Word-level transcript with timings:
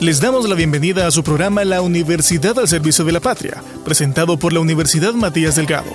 Les 0.00 0.20
damos 0.20 0.48
la 0.48 0.54
bienvenida 0.54 1.08
a 1.08 1.10
su 1.10 1.24
programa 1.24 1.64
La 1.64 1.82
Universidad 1.82 2.56
al 2.60 2.68
Servicio 2.68 3.04
de 3.04 3.10
la 3.10 3.18
Patria, 3.18 3.64
presentado 3.84 4.38
por 4.38 4.52
la 4.52 4.60
Universidad 4.60 5.12
Matías 5.12 5.56
Delgado. 5.56 5.90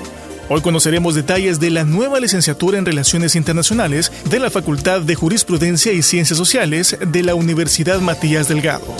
Hoy 0.49 0.59
conoceremos 0.59 1.15
detalles 1.15 1.61
de 1.61 1.69
la 1.69 1.85
nueva 1.85 2.19
licenciatura 2.19 2.77
en 2.77 2.85
Relaciones 2.85 3.37
Internacionales 3.37 4.11
de 4.29 4.39
la 4.39 4.49
Facultad 4.49 4.99
de 4.99 5.15
Jurisprudencia 5.15 5.93
y 5.93 6.01
Ciencias 6.03 6.37
Sociales 6.37 6.97
de 6.99 7.23
la 7.23 7.33
Universidad 7.35 8.01
Matías 8.01 8.49
Delgado. 8.49 8.93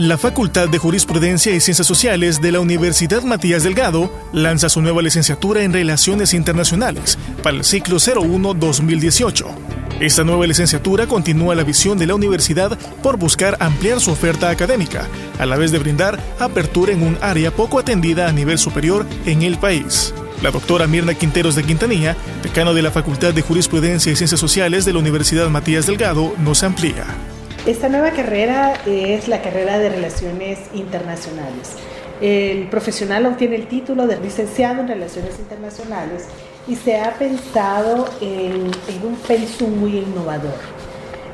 La 0.00 0.16
Facultad 0.16 0.70
de 0.70 0.78
Jurisprudencia 0.78 1.54
y 1.54 1.60
Ciencias 1.60 1.86
Sociales 1.86 2.40
de 2.40 2.52
la 2.52 2.60
Universidad 2.60 3.22
Matías 3.22 3.64
Delgado 3.64 4.10
lanza 4.32 4.70
su 4.70 4.80
nueva 4.80 5.02
licenciatura 5.02 5.62
en 5.62 5.74
Relaciones 5.74 6.32
Internacionales 6.32 7.18
para 7.42 7.58
el 7.58 7.64
ciclo 7.64 7.98
01-2018. 7.98 9.44
Esta 10.00 10.24
nueva 10.24 10.46
licenciatura 10.46 11.06
continúa 11.06 11.54
la 11.54 11.64
visión 11.64 11.98
de 11.98 12.06
la 12.06 12.14
universidad 12.14 12.78
por 13.02 13.18
buscar 13.18 13.58
ampliar 13.60 14.00
su 14.00 14.10
oferta 14.10 14.48
académica, 14.48 15.06
a 15.38 15.44
la 15.44 15.58
vez 15.58 15.70
de 15.70 15.78
brindar 15.78 16.18
apertura 16.38 16.92
en 16.92 17.02
un 17.02 17.18
área 17.20 17.50
poco 17.50 17.78
atendida 17.78 18.26
a 18.26 18.32
nivel 18.32 18.56
superior 18.56 19.04
en 19.26 19.42
el 19.42 19.58
país. 19.58 20.14
La 20.42 20.50
doctora 20.50 20.86
Mirna 20.86 21.12
Quinteros 21.12 21.56
de 21.56 21.64
Quintanilla, 21.64 22.16
decano 22.42 22.72
de 22.72 22.80
la 22.80 22.90
Facultad 22.90 23.34
de 23.34 23.42
Jurisprudencia 23.42 24.10
y 24.10 24.16
Ciencias 24.16 24.40
Sociales 24.40 24.86
de 24.86 24.94
la 24.94 25.00
Universidad 25.00 25.50
Matías 25.50 25.86
Delgado, 25.86 26.32
nos 26.38 26.62
amplía. 26.62 27.04
Esta 27.70 27.88
nueva 27.88 28.10
carrera 28.10 28.74
es 28.84 29.28
la 29.28 29.42
carrera 29.42 29.78
de 29.78 29.90
Relaciones 29.90 30.58
Internacionales. 30.74 31.76
El 32.20 32.66
profesional 32.66 33.26
obtiene 33.26 33.54
el 33.54 33.68
título 33.68 34.08
de 34.08 34.18
licenciado 34.18 34.80
en 34.80 34.88
Relaciones 34.88 35.38
Internacionales 35.38 36.26
y 36.66 36.74
se 36.74 36.98
ha 36.98 37.14
pensado 37.14 38.08
en, 38.20 38.72
un 39.06 39.14
pensum 39.24 39.78
muy 39.78 39.98
innovador. 39.98 40.58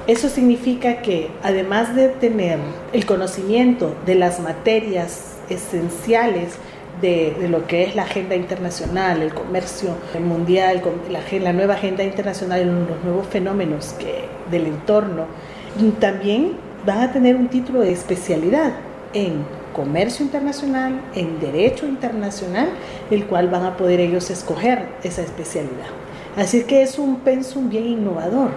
Eso 0.07 0.29
significa 0.29 1.01
que 1.01 1.31
además 1.43 1.97
de 1.97 2.11
tener 2.11 2.59
el 2.93 3.07
conocimiento 3.07 3.97
de 4.05 4.17
las 4.17 4.39
materias 4.39 5.37
esenciales 5.49 6.53
de, 7.01 7.49
lo 7.49 7.67
que 7.67 7.85
es 7.85 7.97
la 7.97 8.03
agenda 8.03 8.37
internacional, 8.37 9.23
el 9.23 9.33
comercio 9.33 9.97
mundial, 10.23 10.83
la, 11.09 11.53
nueva 11.55 11.75
agenda 11.75 12.05
internacional, 12.05 12.87
los 12.87 13.03
nuevos 13.05 13.27
fenómenos 13.29 13.95
del 14.51 14.67
entorno, 14.67 15.29
también 16.01 16.53
van 16.85 17.01
a 17.01 17.13
tener 17.13 17.37
un 17.37 17.49
título 17.49 17.81
de 17.81 17.93
especialidad 17.93 18.73
en 19.13 19.45
comercio 19.75 20.25
internacional, 20.25 21.01
en 21.15 21.39
derecho 21.39 21.87
internacional, 21.87 22.69
el 23.11 23.27
cual 23.27 23.49
van 23.49 23.65
a 23.65 23.77
poder 23.77 24.01
ellos 24.01 24.31
escoger 24.31 24.87
esa 25.03 25.23
especialidad. 25.23 25.89
Así 26.37 26.65
que 26.65 26.83
es 26.83 26.99
un 26.99 27.21
pensum 27.21 27.71
bien 27.71 27.87
innovador, 27.87 28.51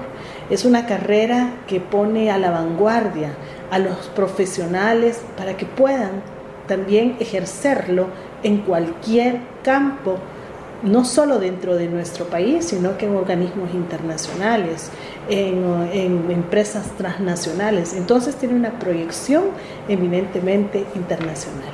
es 0.49 0.65
una 0.65 0.85
carrera 0.85 1.53
que 1.67 1.79
pone 1.79 2.29
a 2.29 2.37
la 2.37 2.51
vanguardia 2.51 3.35
a 3.71 3.79
los 3.79 4.07
profesionales 4.15 5.21
para 5.37 5.55
que 5.55 5.65
puedan 5.65 6.21
también 6.67 7.15
ejercerlo 7.19 8.07
en 8.43 8.57
cualquier 8.59 9.39
campo 9.63 10.17
no 10.83 11.05
solo 11.05 11.39
dentro 11.39 11.75
de 11.75 11.87
nuestro 11.87 12.25
país, 12.25 12.65
sino 12.65 12.97
que 12.97 13.05
en 13.05 13.15
organismos 13.15 13.73
internacionales, 13.73 14.89
en, 15.29 16.29
empresas 16.29 16.95
transnacionales. 16.97 17.93
Entonces 17.93 18.35
tiene 18.35 18.55
una 18.55 18.79
proyección 18.79 19.45
eminentemente 19.87 20.85
internacional. 20.95 21.73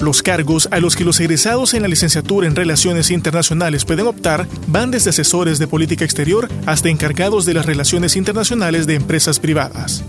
Los 0.00 0.22
cargos 0.22 0.68
a 0.72 0.80
los 0.80 0.96
que 0.96 1.04
los 1.04 1.20
egresados 1.20 1.74
en 1.74 1.82
la 1.82 1.88
licenciatura 1.88 2.48
en 2.48 2.56
Relaciones 2.56 3.12
Internacionales 3.12 3.84
pueden 3.84 4.08
optar 4.08 4.48
van 4.66 4.90
desde 4.90 5.10
asesores 5.10 5.60
de 5.60 5.68
política 5.68 6.04
exterior 6.04 6.48
hasta 6.66 6.88
encargados 6.88 7.46
de 7.46 7.54
las 7.54 7.66
relaciones 7.66 8.16
internacionales 8.16 8.88
de 8.88 8.96
empresas 8.96 9.38
privadas 9.38 10.04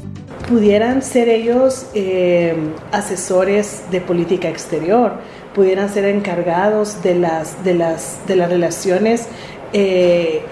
pudieran 0.47 1.01
ser 1.01 1.29
ellos 1.29 1.87
eh, 1.93 2.55
asesores 2.91 3.83
de 3.91 4.01
política 4.01 4.49
exterior, 4.49 5.13
pudieran 5.55 5.89
ser 5.89 6.05
encargados 6.05 7.01
de 7.03 7.15
las, 7.15 7.63
de 7.63 7.73
las, 7.75 8.19
de 8.27 8.35
las 8.35 8.49
relaciones 8.49 9.27
eh, 9.75 10.45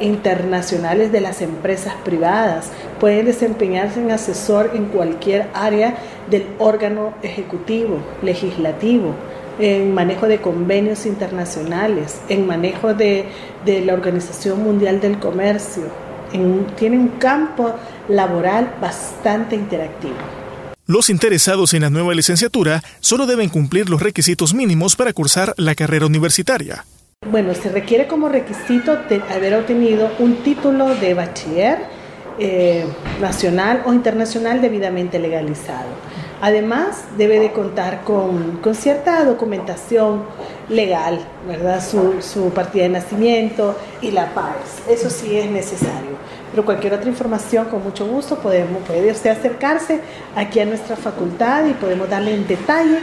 internacionales 0.00 1.10
de 1.10 1.20
las 1.20 1.42
empresas 1.42 1.94
privadas, 2.04 2.70
pueden 3.00 3.26
desempeñarse 3.26 4.00
en 4.00 4.12
asesor 4.12 4.70
en 4.74 4.86
cualquier 4.86 5.48
área 5.52 5.96
del 6.30 6.46
órgano 6.60 7.12
ejecutivo, 7.22 7.98
legislativo, 8.22 9.14
en 9.58 9.92
manejo 9.92 10.28
de 10.28 10.38
convenios 10.38 11.06
internacionales, 11.06 12.20
en 12.28 12.46
manejo 12.46 12.94
de, 12.94 13.26
la 13.66 13.94
Organización 13.94 14.62
Mundial 14.62 15.00
del 15.00 15.18
Comercio. 15.18 16.11
Tiene 16.76 16.98
un 16.98 17.08
campo 17.18 17.74
laboral 18.08 18.74
bastante 18.80 19.54
interactivo. 19.54 20.16
Los 20.86 21.10
interesados 21.10 21.74
en 21.74 21.82
la 21.82 21.90
nueva 21.90 22.12
licenciatura 22.12 22.82
solo 23.00 23.26
deben 23.26 23.48
cumplir 23.48 23.88
los 23.88 24.02
requisitos 24.02 24.52
mínimos 24.52 24.96
para 24.96 25.12
cursar 25.12 25.54
la 25.56 25.74
carrera 25.74 26.06
universitaria. 26.06 26.84
Bueno, 27.30 27.54
se 27.54 27.70
requiere 27.70 28.08
como 28.08 28.28
requisito 28.28 28.98
haber 29.30 29.54
obtenido 29.54 30.10
un 30.18 30.42
título 30.42 30.94
de 30.96 31.14
bachiller 31.14 31.78
eh, 32.38 32.84
nacional 33.20 33.82
o 33.86 33.92
internacional 33.92 34.60
debidamente 34.60 35.20
legalizado. 35.20 35.88
Además, 36.42 37.04
debe 37.16 37.38
de 37.38 37.52
contar 37.52 38.02
con, 38.02 38.60
cierta 38.74 39.24
documentación 39.24 40.24
legal, 40.68 41.20
¿verdad? 41.46 41.80
Su, 41.80 42.20
su, 42.20 42.50
partida 42.50 42.82
de 42.82 42.88
nacimiento 42.88 43.78
y 44.00 44.10
la 44.10 44.34
PAES. 44.34 44.88
Eso 44.88 45.08
sí 45.08 45.38
es 45.38 45.48
necesario. 45.48 46.16
Pero 46.50 46.64
cualquier 46.64 46.94
otra 46.94 47.08
información, 47.08 47.66
con 47.66 47.84
mucho 47.84 48.08
gusto, 48.08 48.40
podemos, 48.40 48.82
puede 48.82 49.12
usted 49.12 49.30
acercarse 49.30 50.00
aquí 50.34 50.58
a 50.58 50.64
nuestra 50.64 50.96
facultad 50.96 51.64
y 51.66 51.74
podemos 51.74 52.10
darle 52.10 52.34
en 52.34 52.44
detalle 52.48 52.98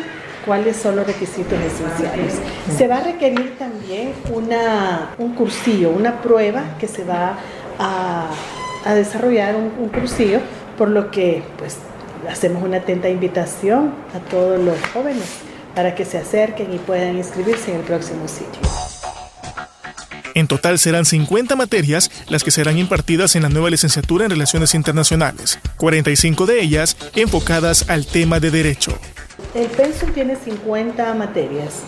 cuáles 0.46 0.76
son 0.76 0.98
los 0.98 1.08
requisitos 1.08 1.58
esenciales. 1.62 2.38
Se 2.78 2.90
va 2.90 2.98
a 2.98 3.04
requerir 3.06 3.58
también 3.58 4.16
una, 4.34 5.12
un 5.18 5.34
cursillo, 5.34 5.92
una 5.92 6.22
prueba 6.22 6.76
que 6.78 6.90
se 6.90 7.06
va 7.06 7.38
a, 7.80 8.28
a 8.84 8.94
desarrollar 8.96 9.56
un, 9.56 9.72
un 9.80 9.88
cursillo, 9.88 10.42
por 10.78 10.90
lo 10.90 11.10
que 11.10 11.42
pues 11.58 11.78
hacemos 12.28 12.64
una 12.64 12.78
atenta 12.78 13.10
invitación 13.10 13.94
a 14.16 14.20
todos 14.30 14.60
los 14.60 14.78
jóvenes 14.94 15.26
para 15.76 15.96
que 15.96 16.06
se 16.06 16.18
acerquen 16.18 16.74
y 16.74 16.78
puedan 16.78 17.18
inscribirse 17.18 17.72
en 17.72 17.78
el 17.78 17.84
próximo 17.84 18.28
sitio. 18.28 18.62
En 20.36 20.48
total 20.48 20.80
serán 20.80 21.06
50 21.06 21.56
materias 21.56 22.10
las 22.30 22.44
que 22.44 22.52
serán 22.52 22.78
impartidas 22.78 23.36
en 23.36 23.44
la 23.44 23.50
nueva 23.50 23.70
licenciatura 23.70 24.26
en 24.26 24.32
Relaciones 24.32 24.74
Internacionales, 24.74 25.60
45 25.78 26.46
de 26.46 26.62
ellas 26.62 26.96
enfocadas 27.16 27.90
al 27.90 28.06
tema 28.06 28.40
de 28.40 28.52
derecho. 28.52 28.98
El 29.54 29.68
pensum 29.68 30.14
tiene 30.14 30.36
50 30.36 31.14
materias, 31.16 31.82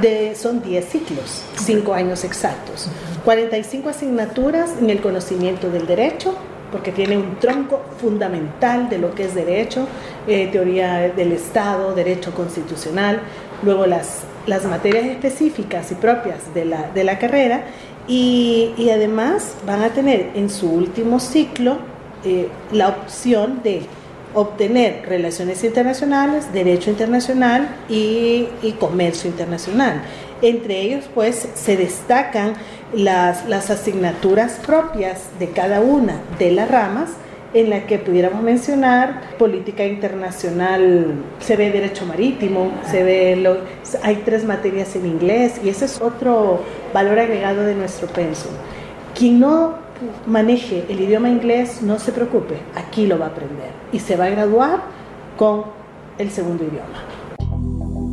de, 0.00 0.36
son 0.36 0.62
10 0.62 0.88
ciclos, 0.88 1.42
5 1.56 1.94
años 1.94 2.24
exactos, 2.24 2.88
45 3.24 3.88
asignaturas 3.88 4.70
en 4.80 4.90
el 4.90 5.00
conocimiento 5.00 5.70
del 5.70 5.86
derecho, 5.86 6.36
porque 6.76 6.92
tiene 6.92 7.16
un 7.16 7.36
tronco 7.36 7.80
fundamental 7.98 8.90
de 8.90 8.98
lo 8.98 9.14
que 9.14 9.24
es 9.24 9.34
derecho, 9.34 9.88
eh, 10.26 10.50
teoría 10.52 11.08
del 11.08 11.32
Estado, 11.32 11.94
derecho 11.94 12.34
constitucional, 12.34 13.22
luego 13.62 13.86
las, 13.86 14.24
las 14.46 14.66
materias 14.66 15.06
específicas 15.06 15.90
y 15.90 15.94
propias 15.94 16.52
de 16.52 16.66
la, 16.66 16.90
de 16.90 17.02
la 17.02 17.18
carrera 17.18 17.64
y, 18.06 18.74
y, 18.76 18.90
además 18.90 19.54
van 19.64 19.84
a 19.84 19.88
tener 19.88 20.32
en 20.34 20.50
su 20.50 20.70
último 20.70 21.18
ciclo 21.18 21.78
eh, 22.26 22.50
la 22.72 22.88
opción 22.88 23.62
de 23.64 23.80
obtener 24.36 25.02
relaciones 25.08 25.64
internacionales, 25.64 26.52
derecho 26.52 26.90
internacional 26.90 27.68
y, 27.88 28.46
y 28.62 28.72
comercio 28.78 29.30
internacional. 29.30 30.02
Entre 30.42 30.82
ellos, 30.82 31.06
pues, 31.14 31.48
se 31.54 31.76
destacan 31.78 32.52
las, 32.94 33.48
las 33.48 33.70
asignaturas 33.70 34.60
propias 34.64 35.22
de 35.38 35.48
cada 35.48 35.80
una 35.80 36.20
de 36.38 36.52
las 36.52 36.70
ramas 36.70 37.10
en 37.54 37.70
la 37.70 37.86
que 37.86 37.98
pudiéramos 37.98 38.42
mencionar 38.42 39.36
política 39.38 39.86
internacional, 39.86 41.14
se 41.40 41.56
ve 41.56 41.70
derecho 41.70 42.04
marítimo, 42.04 42.70
se 42.90 43.02
ve 43.02 43.36
lo, 43.36 43.56
hay 44.02 44.16
tres 44.16 44.44
materias 44.44 44.94
en 44.96 45.06
inglés 45.06 45.54
y 45.64 45.70
ese 45.70 45.86
es 45.86 46.02
otro 46.02 46.60
valor 46.92 47.18
agregado 47.18 47.62
de 47.62 47.74
nuestro 47.74 48.08
pensum. 48.08 48.52
Quien 49.14 49.40
no 49.40 49.85
maneje 50.26 50.84
el 50.88 51.00
idioma 51.00 51.28
inglés, 51.28 51.82
no 51.82 51.98
se 51.98 52.12
preocupe, 52.12 52.58
aquí 52.74 53.06
lo 53.06 53.18
va 53.18 53.26
a 53.26 53.28
aprender 53.28 53.70
y 53.92 54.00
se 54.00 54.16
va 54.16 54.26
a 54.26 54.30
graduar 54.30 54.82
con 55.36 55.64
el 56.18 56.30
segundo 56.30 56.64
idioma. 56.64 57.16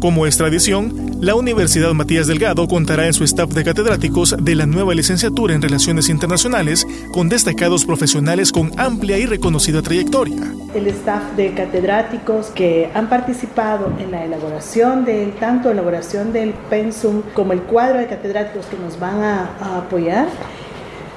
Como 0.03 0.25
es 0.25 0.35
tradición, 0.35 1.21
la 1.21 1.33
Universidad 1.33 1.93
Matías 1.93 2.27
Delgado 2.27 2.67
contará 2.67 3.07
en 3.07 3.13
su 3.13 3.23
staff 3.23 3.51
de 3.51 3.63
catedráticos 3.63 4.35
de 4.37 4.53
la 4.53 4.65
nueva 4.65 4.93
licenciatura 4.93 5.55
en 5.55 5.61
Relaciones 5.61 6.09
Internacionales 6.09 6.85
con 7.13 7.29
destacados 7.29 7.85
profesionales 7.85 8.51
con 8.51 8.77
amplia 8.77 9.17
y 9.17 9.25
reconocida 9.25 9.81
trayectoria. 9.81 10.35
El 10.75 10.87
staff 10.87 11.23
de 11.37 11.53
catedráticos 11.53 12.47
que 12.47 12.89
han 12.93 13.07
participado 13.07 13.93
en 13.97 14.11
la 14.11 14.25
elaboración 14.25 15.05
del, 15.05 15.31
tanto 15.35 15.71
elaboración 15.71 16.33
del 16.33 16.49
pensum 16.69 17.21
como 17.33 17.53
el 17.53 17.61
cuadro 17.61 17.99
de 17.99 18.07
catedráticos 18.07 18.65
que 18.65 18.77
nos 18.77 18.99
van 18.99 19.23
a, 19.23 19.55
a 19.61 19.77
apoyar, 19.77 20.27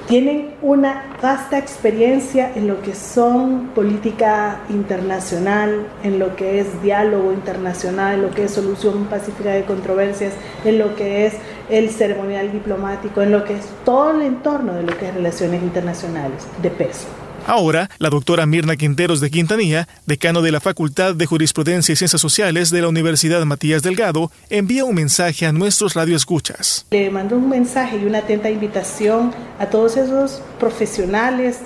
tienen 0.07 0.51
una 0.61 1.03
vasta 1.21 1.57
experiencia 1.57 2.51
en 2.55 2.67
lo 2.67 2.81
que 2.81 2.95
son 2.95 3.71
política 3.75 4.61
internacional, 4.69 5.85
en 6.03 6.17
lo 6.17 6.35
que 6.37 6.59
es 6.59 6.81
diálogo 6.81 7.33
internacional, 7.33 8.15
en 8.15 8.21
lo 8.21 8.31
que 8.31 8.45
es 8.45 8.51
solución 8.51 9.05
pacífica 9.05 9.51
de 9.51 9.65
controversias, 9.65 10.33
en 10.63 10.79
lo 10.79 10.95
que 10.95 11.25
es 11.25 11.33
el 11.69 11.89
ceremonial 11.89 12.53
diplomático, 12.53 13.21
en 13.21 13.31
lo 13.31 13.43
que 13.43 13.55
es 13.55 13.65
todo 13.83 14.11
el 14.11 14.21
entorno 14.21 14.73
de 14.73 14.83
lo 14.83 14.97
que 14.97 15.09
es 15.09 15.13
relaciones 15.13 15.61
internacionales 15.61 16.47
de 16.61 16.69
peso. 16.69 17.07
Ahora, 17.47 17.89
la 17.97 18.09
doctora 18.09 18.45
Mirna 18.45 18.75
Quinteros 18.75 19.21
de 19.21 19.31
Quintanilla, 19.31 19.87
decano 20.05 20.41
de 20.41 20.51
la 20.51 20.59
Facultad 20.59 21.15
de 21.15 21.25
Jurisprudencia 21.25 21.93
y 21.93 21.95
Ciencias 21.95 22.19
Sociales 22.19 22.71
de 22.71 22.81
la 22.81 22.89
Universidad 22.89 23.45
Matías 23.45 23.83
Delgado, 23.83 24.31
envía 24.49 24.83
un 24.83 24.95
mensaje 24.95 25.45
a 25.45 25.53
nuestros 25.53 25.93
radioescuchas. 25.93 26.85
Le 26.91 27.09
mando 27.09 27.37
un 27.37 27.47
mensaje 27.47 27.99
y 28.03 28.05
una 28.05 28.17
atenta 28.17 28.49
invitación 28.49 29.31
a 29.59 29.67
todos 29.67 29.95
esos 29.95 30.41
profesionales, 30.59 31.59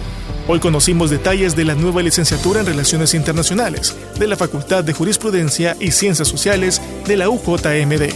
Hoy 0.49 0.59
conocimos 0.59 1.09
detalles 1.09 1.55
de 1.55 1.63
la 1.63 1.75
nueva 1.75 2.01
licenciatura 2.01 2.59
en 2.59 2.65
Relaciones 2.65 3.13
Internacionales 3.13 3.95
de 4.19 4.27
la 4.27 4.35
Facultad 4.35 4.83
de 4.83 4.93
Jurisprudencia 4.93 5.77
y 5.79 5.91
Ciencias 5.91 6.27
Sociales 6.27 6.81
de 7.07 7.15
la 7.15 7.29
UJMD. 7.29 8.13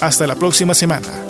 Hasta 0.00 0.26
la 0.26 0.34
próxima 0.34 0.74
semana. 0.74 1.29